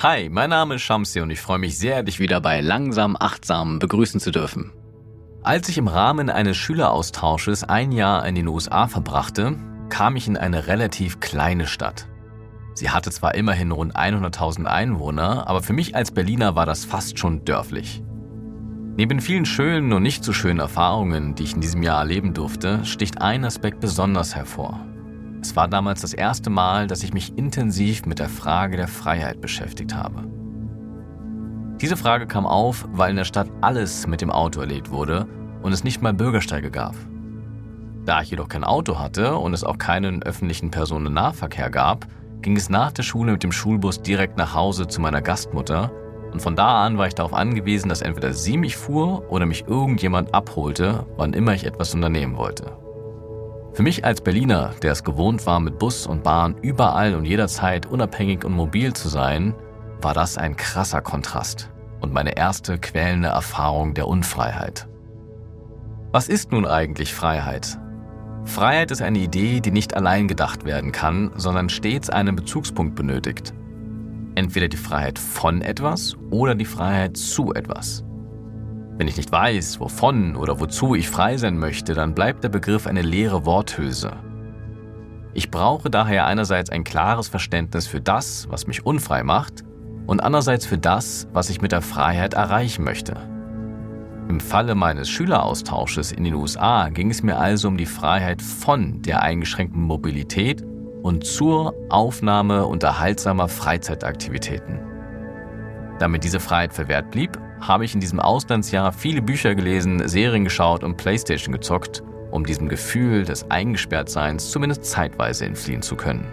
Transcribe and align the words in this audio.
Hi, 0.00 0.28
mein 0.28 0.50
Name 0.50 0.76
ist 0.76 0.82
Shamsi 0.82 1.20
und 1.20 1.30
ich 1.30 1.40
freue 1.40 1.58
mich 1.58 1.76
sehr, 1.76 2.02
dich 2.04 2.20
wieder 2.20 2.40
bei 2.40 2.60
Langsam 2.60 3.16
Achtsam 3.18 3.78
begrüßen 3.78 4.20
zu 4.20 4.30
dürfen. 4.30 4.72
Als 5.42 5.68
ich 5.68 5.78
im 5.78 5.88
Rahmen 5.88 6.30
eines 6.30 6.56
Schüleraustausches 6.56 7.64
ein 7.64 7.90
Jahr 7.90 8.26
in 8.26 8.34
den 8.34 8.46
USA 8.46 8.86
verbrachte, 8.86 9.58
kam 9.88 10.14
ich 10.14 10.28
in 10.28 10.36
eine 10.36 10.66
relativ 10.66 11.20
kleine 11.20 11.66
Stadt. 11.66 12.06
Sie 12.74 12.90
hatte 12.90 13.10
zwar 13.10 13.34
immerhin 13.34 13.72
rund 13.72 13.96
100.000 13.96 14.66
Einwohner, 14.66 15.48
aber 15.48 15.62
für 15.62 15.72
mich 15.72 15.96
als 15.96 16.12
Berliner 16.12 16.54
war 16.54 16.66
das 16.66 16.84
fast 16.84 17.18
schon 17.18 17.44
dörflich. 17.44 18.02
Neben 18.98 19.20
vielen 19.20 19.44
schönen 19.44 19.92
und 19.92 20.02
nicht 20.02 20.24
so 20.24 20.32
schönen 20.32 20.58
Erfahrungen, 20.58 21.36
die 21.36 21.44
ich 21.44 21.54
in 21.54 21.60
diesem 21.60 21.84
Jahr 21.84 22.00
erleben 22.00 22.34
durfte, 22.34 22.84
sticht 22.84 23.22
ein 23.22 23.44
Aspekt 23.44 23.78
besonders 23.78 24.34
hervor. 24.34 24.84
Es 25.40 25.54
war 25.54 25.68
damals 25.68 26.00
das 26.00 26.14
erste 26.14 26.50
Mal, 26.50 26.88
dass 26.88 27.04
ich 27.04 27.14
mich 27.14 27.38
intensiv 27.38 28.06
mit 28.06 28.18
der 28.18 28.28
Frage 28.28 28.76
der 28.76 28.88
Freiheit 28.88 29.40
beschäftigt 29.40 29.94
habe. 29.94 30.24
Diese 31.80 31.96
Frage 31.96 32.26
kam 32.26 32.44
auf, 32.44 32.88
weil 32.90 33.10
in 33.10 33.16
der 33.16 33.24
Stadt 33.24 33.48
alles 33.60 34.08
mit 34.08 34.20
dem 34.20 34.32
Auto 34.32 34.58
erledigt 34.58 34.90
wurde 34.90 35.28
und 35.62 35.70
es 35.70 35.84
nicht 35.84 36.02
mal 36.02 36.12
Bürgersteige 36.12 36.72
gab. 36.72 36.96
Da 38.04 38.22
ich 38.22 38.30
jedoch 38.30 38.48
kein 38.48 38.64
Auto 38.64 38.98
hatte 38.98 39.36
und 39.36 39.54
es 39.54 39.62
auch 39.62 39.78
keinen 39.78 40.24
öffentlichen 40.24 40.72
Personennahverkehr 40.72 41.70
gab, 41.70 42.08
ging 42.42 42.56
es 42.56 42.68
nach 42.68 42.90
der 42.90 43.04
Schule 43.04 43.30
mit 43.30 43.44
dem 43.44 43.52
Schulbus 43.52 44.02
direkt 44.02 44.36
nach 44.38 44.54
Hause 44.54 44.88
zu 44.88 45.00
meiner 45.00 45.22
Gastmutter 45.22 45.92
und 46.32 46.40
von 46.40 46.56
da 46.56 46.84
an 46.84 46.98
war 46.98 47.06
ich 47.06 47.14
darauf 47.14 47.34
angewiesen, 47.34 47.88
dass 47.88 48.02
entweder 48.02 48.32
sie 48.32 48.56
mich 48.56 48.76
fuhr 48.76 49.30
oder 49.30 49.46
mich 49.46 49.66
irgendjemand 49.66 50.34
abholte, 50.34 51.06
wann 51.16 51.32
immer 51.32 51.54
ich 51.54 51.64
etwas 51.64 51.94
unternehmen 51.94 52.36
wollte. 52.36 52.72
Für 53.72 53.82
mich 53.82 54.04
als 54.04 54.20
Berliner, 54.20 54.72
der 54.82 54.92
es 54.92 55.04
gewohnt 55.04 55.46
war, 55.46 55.60
mit 55.60 55.78
Bus 55.78 56.06
und 56.06 56.22
Bahn 56.24 56.56
überall 56.62 57.14
und 57.14 57.24
jederzeit 57.24 57.86
unabhängig 57.86 58.44
und 58.44 58.52
mobil 58.52 58.92
zu 58.92 59.08
sein, 59.08 59.54
war 60.00 60.14
das 60.14 60.38
ein 60.38 60.56
krasser 60.56 61.00
Kontrast 61.00 61.70
und 62.00 62.12
meine 62.12 62.36
erste 62.36 62.78
quälende 62.78 63.28
Erfahrung 63.28 63.94
der 63.94 64.08
Unfreiheit. 64.08 64.88
Was 66.10 66.28
ist 66.28 66.52
nun 66.52 66.66
eigentlich 66.66 67.14
Freiheit? 67.14 67.78
Freiheit 68.44 68.90
ist 68.90 69.02
eine 69.02 69.18
Idee, 69.18 69.60
die 69.60 69.70
nicht 69.70 69.94
allein 69.94 70.26
gedacht 70.26 70.64
werden 70.64 70.90
kann, 70.90 71.30
sondern 71.36 71.68
stets 71.68 72.08
einen 72.08 72.34
Bezugspunkt 72.34 72.94
benötigt. 72.94 73.52
Entweder 74.38 74.68
die 74.68 74.76
Freiheit 74.76 75.18
von 75.18 75.62
etwas 75.62 76.16
oder 76.30 76.54
die 76.54 76.64
Freiheit 76.64 77.16
zu 77.16 77.54
etwas. 77.54 78.04
Wenn 78.96 79.08
ich 79.08 79.16
nicht 79.16 79.32
weiß, 79.32 79.80
wovon 79.80 80.36
oder 80.36 80.60
wozu 80.60 80.94
ich 80.94 81.10
frei 81.10 81.36
sein 81.36 81.58
möchte, 81.58 81.92
dann 81.92 82.14
bleibt 82.14 82.44
der 82.44 82.48
Begriff 82.48 82.86
eine 82.86 83.02
leere 83.02 83.44
Worthülse. 83.46 84.12
Ich 85.34 85.50
brauche 85.50 85.90
daher 85.90 86.24
einerseits 86.26 86.70
ein 86.70 86.84
klares 86.84 87.26
Verständnis 87.26 87.88
für 87.88 88.00
das, 88.00 88.46
was 88.48 88.68
mich 88.68 88.86
unfrei 88.86 89.24
macht, 89.24 89.64
und 90.06 90.20
andererseits 90.20 90.66
für 90.66 90.78
das, 90.78 91.26
was 91.32 91.50
ich 91.50 91.60
mit 91.60 91.72
der 91.72 91.82
Freiheit 91.82 92.34
erreichen 92.34 92.84
möchte. 92.84 93.16
Im 94.28 94.38
Falle 94.38 94.76
meines 94.76 95.10
Schüleraustausches 95.10 96.12
in 96.12 96.22
den 96.22 96.34
USA 96.34 96.90
ging 96.90 97.10
es 97.10 97.24
mir 97.24 97.38
also 97.38 97.66
um 97.66 97.76
die 97.76 97.86
Freiheit 97.86 98.40
von 98.40 99.02
der 99.02 99.20
eingeschränkten 99.20 99.82
Mobilität 99.82 100.64
und 101.08 101.24
zur 101.24 101.74
Aufnahme 101.88 102.66
unterhaltsamer 102.66 103.48
Freizeitaktivitäten. 103.48 104.78
Damit 105.98 106.22
diese 106.22 106.38
Freiheit 106.38 106.74
verwehrt 106.74 107.10
blieb, 107.10 107.30
habe 107.62 107.86
ich 107.86 107.94
in 107.94 108.00
diesem 108.00 108.20
Auslandsjahr 108.20 108.92
viele 108.92 109.22
Bücher 109.22 109.54
gelesen, 109.54 110.06
Serien 110.06 110.44
geschaut 110.44 110.84
und 110.84 110.98
Playstation 110.98 111.54
gezockt, 111.54 112.02
um 112.30 112.44
diesem 112.44 112.68
Gefühl 112.68 113.24
des 113.24 113.50
Eingesperrtseins 113.50 114.50
zumindest 114.50 114.84
zeitweise 114.84 115.46
entfliehen 115.46 115.80
zu 115.80 115.96
können. 115.96 116.26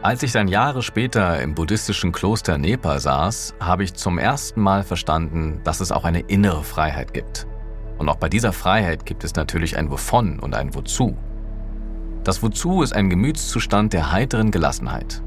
Als 0.00 0.22
ich 0.22 0.32
dann 0.32 0.48
Jahre 0.48 0.82
später 0.82 1.42
im 1.42 1.54
buddhistischen 1.54 2.10
Kloster 2.10 2.56
Nepal 2.56 3.00
saß, 3.00 3.54
habe 3.60 3.84
ich 3.84 3.92
zum 3.92 4.16
ersten 4.16 4.62
Mal 4.62 4.82
verstanden, 4.82 5.60
dass 5.62 5.80
es 5.80 5.92
auch 5.92 6.04
eine 6.04 6.20
innere 6.20 6.64
Freiheit 6.64 7.12
gibt. 7.12 7.46
Und 7.98 8.08
auch 8.08 8.16
bei 8.16 8.30
dieser 8.30 8.54
Freiheit 8.54 9.04
gibt 9.04 9.24
es 9.24 9.34
natürlich 9.34 9.76
ein 9.76 9.90
Wovon 9.90 10.40
und 10.40 10.54
ein 10.54 10.74
Wozu. 10.74 11.18
Das 12.24 12.42
Wozu 12.42 12.82
ist 12.82 12.94
ein 12.94 13.10
Gemütszustand 13.10 13.92
der 13.92 14.10
heiteren 14.10 14.50
Gelassenheit. 14.50 15.22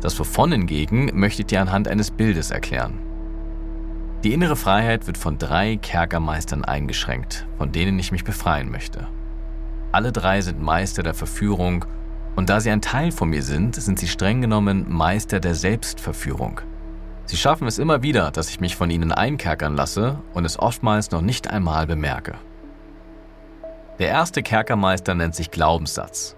Das 0.00 0.18
Wovon 0.18 0.52
hingegen 0.52 1.10
möchte 1.12 1.42
ich 1.42 1.46
dir 1.46 1.60
anhand 1.60 1.86
eines 1.86 2.10
Bildes 2.10 2.50
erklären. 2.50 2.98
Die 4.24 4.32
innere 4.32 4.56
Freiheit 4.56 5.06
wird 5.06 5.18
von 5.18 5.36
drei 5.36 5.76
Kerkermeistern 5.76 6.64
eingeschränkt, 6.64 7.46
von 7.58 7.72
denen 7.72 7.98
ich 7.98 8.10
mich 8.10 8.24
befreien 8.24 8.70
möchte. 8.70 9.06
Alle 9.92 10.10
drei 10.10 10.40
sind 10.40 10.62
Meister 10.62 11.02
der 11.02 11.12
Verführung 11.12 11.84
und 12.36 12.48
da 12.48 12.60
sie 12.60 12.70
ein 12.70 12.80
Teil 12.80 13.12
von 13.12 13.28
mir 13.28 13.42
sind, 13.42 13.74
sind 13.74 13.98
sie 13.98 14.08
streng 14.08 14.40
genommen 14.40 14.86
Meister 14.88 15.40
der 15.40 15.54
Selbstverführung. 15.54 16.62
Sie 17.26 17.36
schaffen 17.36 17.68
es 17.68 17.78
immer 17.78 18.02
wieder, 18.02 18.30
dass 18.30 18.48
ich 18.48 18.60
mich 18.60 18.76
von 18.76 18.88
ihnen 18.88 19.12
einkerkern 19.12 19.76
lasse 19.76 20.20
und 20.32 20.46
es 20.46 20.58
oftmals 20.58 21.10
noch 21.10 21.20
nicht 21.20 21.50
einmal 21.50 21.86
bemerke. 21.86 22.36
Der 23.98 24.08
erste 24.08 24.44
Kerkermeister 24.44 25.16
nennt 25.16 25.34
sich 25.34 25.50
Glaubenssatz. 25.50 26.36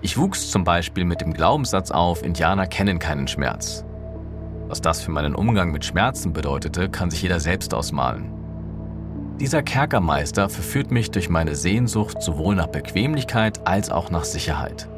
Ich 0.00 0.18
wuchs 0.18 0.50
zum 0.50 0.64
Beispiel 0.64 1.04
mit 1.04 1.20
dem 1.20 1.32
Glaubenssatz 1.32 1.92
auf, 1.92 2.24
Indianer 2.24 2.66
kennen 2.66 2.98
keinen 2.98 3.28
Schmerz. 3.28 3.84
Was 4.66 4.80
das 4.80 5.00
für 5.00 5.12
meinen 5.12 5.36
Umgang 5.36 5.70
mit 5.70 5.84
Schmerzen 5.84 6.32
bedeutete, 6.32 6.88
kann 6.88 7.08
sich 7.10 7.22
jeder 7.22 7.38
selbst 7.38 7.72
ausmalen. 7.72 8.32
Dieser 9.38 9.62
Kerkermeister 9.62 10.48
verführt 10.48 10.90
mich 10.90 11.12
durch 11.12 11.28
meine 11.28 11.54
Sehnsucht 11.54 12.20
sowohl 12.20 12.56
nach 12.56 12.66
Bequemlichkeit 12.66 13.66
als 13.66 13.90
auch 13.90 14.10
nach 14.10 14.24
Sicherheit. 14.24 14.88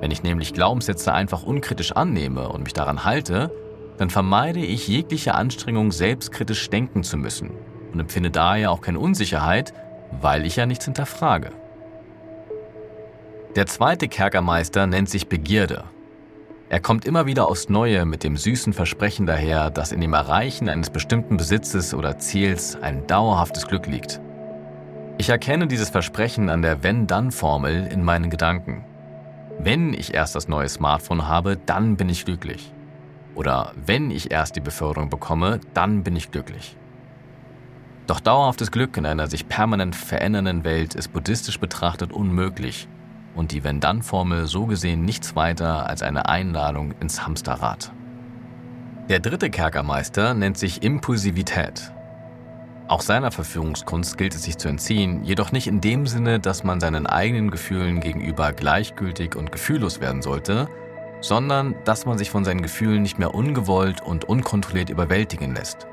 Wenn 0.00 0.10
ich 0.10 0.22
nämlich 0.22 0.52
Glaubenssätze 0.52 1.14
einfach 1.14 1.44
unkritisch 1.44 1.92
annehme 1.92 2.50
und 2.50 2.64
mich 2.64 2.74
daran 2.74 3.04
halte, 3.06 3.50
dann 3.96 4.10
vermeide 4.10 4.60
ich 4.60 4.86
jegliche 4.86 5.34
Anstrengung, 5.34 5.92
selbstkritisch 5.92 6.68
denken 6.68 7.04
zu 7.04 7.16
müssen 7.16 7.52
und 7.92 8.00
empfinde 8.00 8.30
daher 8.30 8.70
auch 8.70 8.82
keine 8.82 8.98
Unsicherheit, 8.98 9.72
weil 10.20 10.46
ich 10.46 10.56
ja 10.56 10.66
nichts 10.66 10.84
hinterfrage. 10.84 11.50
Der 13.56 13.66
zweite 13.66 14.08
Kerkermeister 14.08 14.86
nennt 14.86 15.08
sich 15.08 15.28
Begierde. 15.28 15.84
Er 16.68 16.80
kommt 16.80 17.04
immer 17.04 17.26
wieder 17.26 17.48
aufs 17.48 17.68
Neue 17.68 18.04
mit 18.04 18.24
dem 18.24 18.36
süßen 18.36 18.72
Versprechen 18.72 19.26
daher, 19.26 19.70
dass 19.70 19.92
in 19.92 20.00
dem 20.00 20.12
Erreichen 20.12 20.68
eines 20.68 20.90
bestimmten 20.90 21.36
Besitzes 21.36 21.94
oder 21.94 22.18
Ziels 22.18 22.76
ein 22.80 23.06
dauerhaftes 23.06 23.68
Glück 23.68 23.86
liegt. 23.86 24.20
Ich 25.18 25.28
erkenne 25.28 25.68
dieses 25.68 25.90
Versprechen 25.90 26.48
an 26.50 26.62
der 26.62 26.82
Wenn-Dann-Formel 26.82 27.86
in 27.86 28.02
meinen 28.02 28.30
Gedanken. 28.30 28.84
Wenn 29.60 29.94
ich 29.94 30.14
erst 30.14 30.34
das 30.34 30.48
neue 30.48 30.68
Smartphone 30.68 31.28
habe, 31.28 31.56
dann 31.56 31.96
bin 31.96 32.08
ich 32.08 32.24
glücklich. 32.24 32.72
Oder 33.36 33.72
wenn 33.86 34.10
ich 34.10 34.32
erst 34.32 34.56
die 34.56 34.60
Beförderung 34.60 35.10
bekomme, 35.10 35.60
dann 35.74 36.02
bin 36.02 36.16
ich 36.16 36.32
glücklich. 36.32 36.76
Doch 38.06 38.20
dauerhaftes 38.20 38.70
Glück 38.70 38.96
in 38.96 39.06
einer 39.06 39.28
sich 39.28 39.48
permanent 39.48 39.96
verändernden 39.96 40.64
Welt 40.64 40.94
ist 40.94 41.12
buddhistisch 41.12 41.58
betrachtet 41.58 42.12
unmöglich 42.12 42.86
und 43.34 43.52
die 43.52 43.64
Wenn-Dann-Formel 43.64 44.46
so 44.46 44.66
gesehen 44.66 45.04
nichts 45.04 45.34
weiter 45.36 45.88
als 45.88 46.02
eine 46.02 46.28
Einladung 46.28 46.94
ins 47.00 47.26
Hamsterrad. 47.26 47.92
Der 49.08 49.20
dritte 49.20 49.50
Kerkermeister 49.50 50.34
nennt 50.34 50.58
sich 50.58 50.82
Impulsivität. 50.82 51.92
Auch 52.88 53.00
seiner 53.00 53.30
Verführungskunst 53.30 54.18
gilt 54.18 54.34
es 54.34 54.42
sich 54.42 54.58
zu 54.58 54.68
entziehen, 54.68 55.24
jedoch 55.24 55.52
nicht 55.52 55.66
in 55.66 55.80
dem 55.80 56.06
Sinne, 56.06 56.38
dass 56.38 56.64
man 56.64 56.80
seinen 56.80 57.06
eigenen 57.06 57.50
Gefühlen 57.50 58.00
gegenüber 58.00 58.52
gleichgültig 58.52 59.36
und 59.36 59.50
gefühllos 59.50 60.00
werden 60.00 60.20
sollte, 60.20 60.68
sondern 61.22 61.74
dass 61.86 62.04
man 62.04 62.18
sich 62.18 62.30
von 62.30 62.44
seinen 62.44 62.60
Gefühlen 62.60 63.00
nicht 63.00 63.18
mehr 63.18 63.34
ungewollt 63.34 64.02
und 64.02 64.26
unkontrolliert 64.26 64.90
überwältigen 64.90 65.54
lässt. 65.54 65.86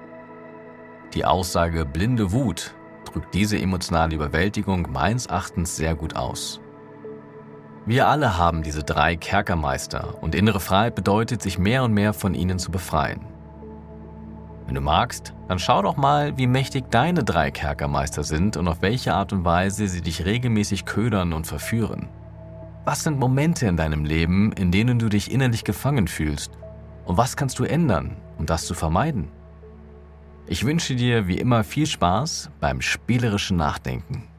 Die 1.14 1.26
Aussage 1.26 1.86
blinde 1.86 2.32
Wut 2.32 2.74
drückt 3.04 3.34
diese 3.34 3.60
emotionale 3.60 4.16
Überwältigung 4.16 4.88
meines 4.92 5.26
Erachtens 5.26 5.76
sehr 5.76 5.94
gut 5.94 6.16
aus. 6.16 6.62
Wir 7.86 8.08
alle 8.08 8.38
haben 8.38 8.64
diese 8.64 8.84
drei 8.84 9.18
Kerkermeister 9.18 10.22
und 10.22 10.36
innere 10.36 10.62
Freiheit 10.62 10.96
bedeutet, 10.96 11.42
sich 11.42 11.60
mehr 11.60 11.84
und 11.84 11.94
mehr 11.94 12.14
von 12.14 12.34
ihnen 12.34 12.60
zu 12.60 12.72
befreien. 12.72 13.26
Wenn 14.68 14.76
du 14.76 14.82
magst, 14.82 15.34
dann 15.50 15.60
schau 15.60 15.82
doch 15.82 15.98
mal, 15.98 16.38
wie 16.38 16.48
mächtig 16.48 16.86
deine 16.92 17.26
drei 17.26 17.52
Kerkermeister 17.52 18.24
sind 18.24 18.56
und 18.56 18.70
auf 18.70 18.82
welche 18.82 19.14
Art 19.14 19.34
und 19.34 19.44
Weise 19.44 19.90
sie 19.90 20.02
dich 20.02 20.24
regelmäßig 20.24 20.86
ködern 20.86 21.34
und 21.34 21.46
verführen. 21.46 22.08
Was 22.86 23.04
sind 23.04 23.20
Momente 23.20 23.68
in 23.68 23.76
deinem 23.76 24.06
Leben, 24.06 24.54
in 24.54 24.72
denen 24.72 24.98
du 24.98 25.10
dich 25.10 25.30
innerlich 25.30 25.66
gefangen 25.66 26.08
fühlst? 26.08 26.52
Und 27.04 27.18
was 27.18 27.36
kannst 27.36 27.60
du 27.60 27.66
ändern, 27.66 28.16
um 28.38 28.46
das 28.46 28.66
zu 28.66 28.74
vermeiden? 28.74 29.30
Ich 30.48 30.66
wünsche 30.66 30.96
dir 30.96 31.28
wie 31.28 31.38
immer 31.38 31.64
viel 31.64 31.86
Spaß 31.86 32.50
beim 32.60 32.82
spielerischen 32.82 33.58
Nachdenken. 33.58 34.31